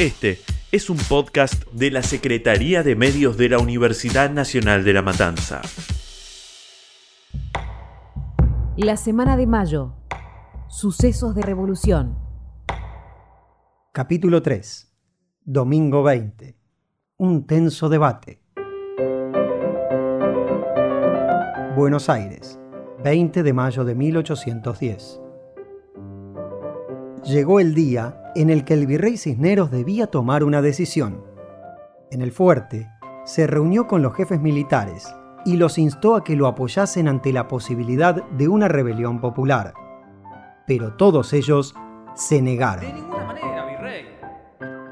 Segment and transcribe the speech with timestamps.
[0.00, 0.38] Este
[0.72, 5.60] es un podcast de la Secretaría de Medios de la Universidad Nacional de La Matanza.
[8.78, 9.92] La semana de mayo.
[10.68, 12.16] Sucesos de revolución.
[13.92, 14.90] Capítulo 3.
[15.44, 16.56] Domingo 20.
[17.18, 18.40] Un tenso debate.
[21.76, 22.58] Buenos Aires,
[23.04, 25.20] 20 de mayo de 1810.
[27.24, 31.22] Llegó el día en el que el virrey Cisneros debía tomar una decisión.
[32.10, 32.90] En el fuerte,
[33.26, 37.46] se reunió con los jefes militares y los instó a que lo apoyasen ante la
[37.46, 39.74] posibilidad de una rebelión popular.
[40.66, 41.74] Pero todos ellos
[42.14, 42.86] se negaron.
[42.86, 44.04] De ninguna manera, virrey.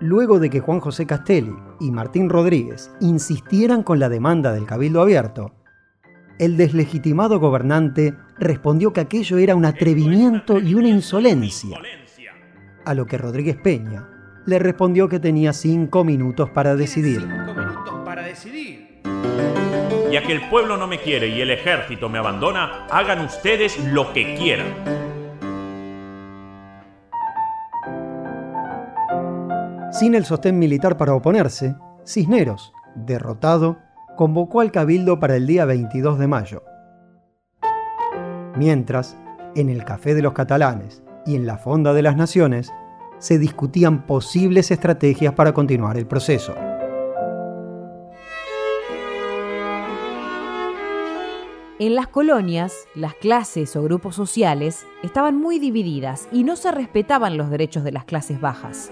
[0.00, 5.02] Luego de que Juan José Castelli y Martín Rodríguez insistieran con la demanda del Cabildo
[5.02, 5.54] Abierto,
[6.38, 11.78] el deslegitimado gobernante respondió que aquello era un atrevimiento y una insolencia
[12.84, 14.08] a lo que Rodríguez Peña
[14.46, 17.20] le respondió que tenía cinco minutos para decidir.
[17.20, 19.00] Cinco minutos para decidir.
[20.10, 24.12] Ya que el pueblo no me quiere y el ejército me abandona, hagan ustedes lo
[24.12, 24.66] que quieran.
[29.92, 33.78] Sin el sostén militar para oponerse, Cisneros, derrotado,
[34.16, 36.64] convocó al cabildo para el día 22 de mayo.
[38.56, 39.16] Mientras,
[39.54, 42.72] en el Café de los Catalanes y en la Fonda de las Naciones,
[43.22, 46.56] se discutían posibles estrategias para continuar el proceso.
[51.78, 57.36] En las colonias, las clases o grupos sociales estaban muy divididas y no se respetaban
[57.36, 58.90] los derechos de las clases bajas.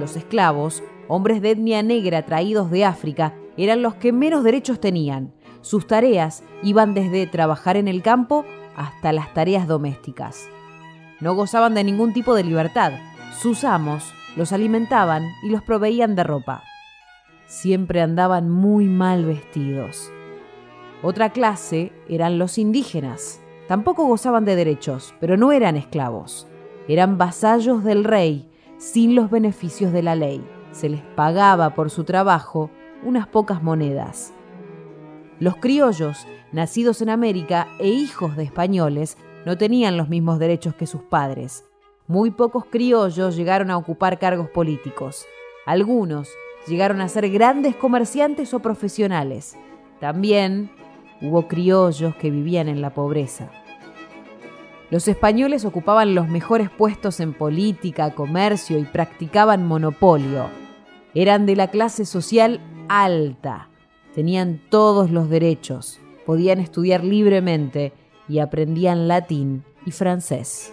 [0.00, 5.32] Los esclavos, hombres de etnia negra traídos de África, eran los que menos derechos tenían.
[5.60, 10.48] Sus tareas iban desde trabajar en el campo hasta las tareas domésticas.
[11.20, 12.92] No gozaban de ningún tipo de libertad.
[13.38, 16.62] Sus amos los alimentaban y los proveían de ropa.
[17.46, 20.10] Siempre andaban muy mal vestidos.
[21.02, 23.40] Otra clase eran los indígenas.
[23.68, 26.46] Tampoco gozaban de derechos, pero no eran esclavos.
[26.88, 30.44] Eran vasallos del rey, sin los beneficios de la ley.
[30.72, 32.70] Se les pagaba por su trabajo
[33.02, 34.32] unas pocas monedas.
[35.38, 40.86] Los criollos, nacidos en América e hijos de españoles, no tenían los mismos derechos que
[40.86, 41.64] sus padres.
[42.06, 45.26] Muy pocos criollos llegaron a ocupar cargos políticos.
[45.66, 46.28] Algunos
[46.66, 49.56] llegaron a ser grandes comerciantes o profesionales.
[50.00, 50.70] También
[51.22, 53.50] hubo criollos que vivían en la pobreza.
[54.90, 60.46] Los españoles ocupaban los mejores puestos en política, comercio y practicaban monopolio.
[61.14, 63.68] Eran de la clase social alta.
[64.14, 66.00] Tenían todos los derechos.
[66.26, 67.92] Podían estudiar libremente
[68.30, 70.72] y aprendían latín y francés.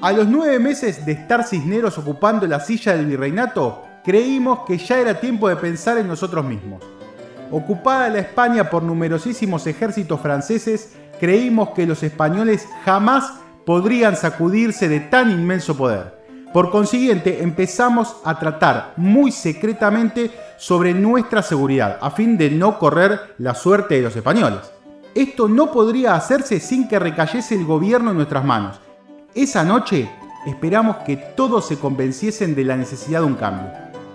[0.00, 4.98] A los nueve meses de estar Cisneros ocupando la silla del virreinato, creímos que ya
[4.98, 6.82] era tiempo de pensar en nosotros mismos.
[7.50, 13.32] Ocupada la España por numerosísimos ejércitos franceses, creímos que los españoles jamás
[13.66, 16.21] podrían sacudirse de tan inmenso poder.
[16.52, 23.34] Por consiguiente, empezamos a tratar muy secretamente sobre nuestra seguridad, a fin de no correr
[23.38, 24.70] la suerte de los españoles.
[25.14, 28.78] Esto no podría hacerse sin que recayese el gobierno en nuestras manos.
[29.34, 30.10] Esa noche
[30.46, 33.70] esperamos que todos se convenciesen de la necesidad de un cambio.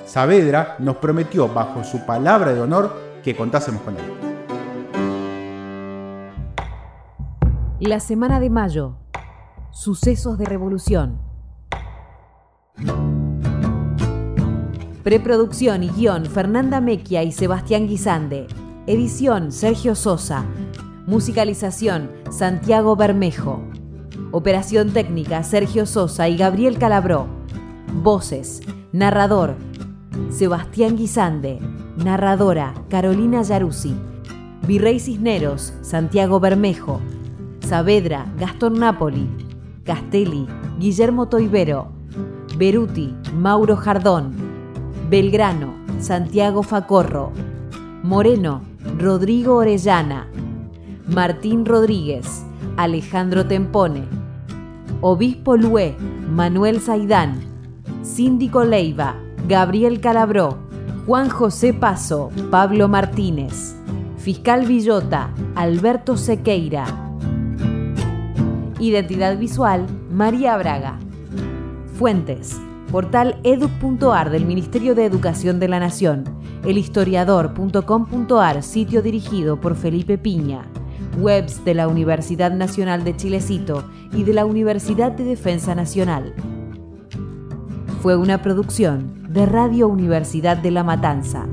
[0.05, 4.13] Saavedra nos prometió, bajo su palabra de honor, que contásemos con él.
[7.79, 8.95] La semana de mayo.
[9.71, 11.26] Sucesos de revolución.
[15.03, 18.45] Preproducción y guion Fernanda Mequia y Sebastián Guisande.
[18.87, 20.45] Edición Sergio Sosa.
[21.05, 23.63] Musicalización Santiago Bermejo.
[24.31, 27.27] Operación técnica Sergio Sosa y Gabriel Calabró.
[28.03, 28.61] Voces.
[28.91, 29.55] Narrador
[30.29, 31.59] Sebastián Guisande.
[31.95, 33.95] Narradora Carolina Yaruzzi.
[34.67, 36.99] Virrey Cisneros Santiago Bermejo.
[37.61, 39.29] Saavedra Gastón Napoli.
[39.85, 40.47] Castelli
[40.79, 41.96] Guillermo Toibero.
[42.57, 44.33] Beruti Mauro Jardón.
[45.09, 47.31] Belgrano Santiago Facorro.
[48.03, 48.61] Moreno
[48.97, 50.27] Rodrigo Orellana.
[51.07, 52.45] Martín Rodríguez,
[52.75, 54.03] Alejandro Tempone,
[54.99, 55.95] Obispo Lué,
[56.29, 57.39] Manuel Zaidán,
[58.01, 59.15] Síndico Leiva,
[59.47, 60.57] Gabriel Calabró,
[61.05, 63.73] Juan José Paso, Pablo Martínez,
[64.17, 66.85] Fiscal Villota, Alberto Sequeira.
[68.79, 70.99] Identidad visual, María Braga.
[71.97, 72.61] Fuentes,
[72.91, 76.25] portal edu.ar del Ministerio de Educación de la Nación,
[76.63, 80.69] elhistoriador.com.ar, sitio dirigido por Felipe Piña.
[81.17, 83.83] webs de la Universidad Nacional de Chilecito
[84.13, 86.35] y de la Universidad de Defensa Nacional.
[88.03, 91.47] Fue una producción de Radio Universidad de La Matanza.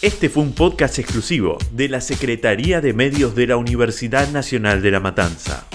[0.00, 4.92] Este fue un podcast exclusivo de la Secretaría de Medios de la Universidad Nacional de
[4.92, 5.66] La Matanza.